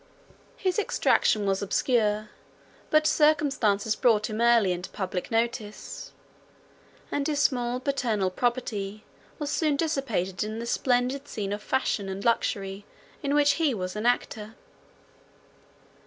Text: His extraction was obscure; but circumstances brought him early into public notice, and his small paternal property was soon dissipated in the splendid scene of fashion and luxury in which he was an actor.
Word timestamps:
His 0.57 0.79
extraction 0.79 1.45
was 1.45 1.61
obscure; 1.61 2.29
but 2.89 3.05
circumstances 3.05 3.95
brought 3.95 4.31
him 4.31 4.41
early 4.41 4.71
into 4.71 4.89
public 4.89 5.29
notice, 5.29 6.11
and 7.11 7.27
his 7.27 7.39
small 7.39 7.79
paternal 7.79 8.31
property 8.31 9.03
was 9.37 9.51
soon 9.51 9.75
dissipated 9.75 10.43
in 10.43 10.57
the 10.57 10.65
splendid 10.65 11.27
scene 11.27 11.53
of 11.53 11.61
fashion 11.61 12.09
and 12.09 12.25
luxury 12.25 12.83
in 13.21 13.35
which 13.35 13.57
he 13.63 13.75
was 13.75 13.95
an 13.95 14.07
actor. 14.07 14.55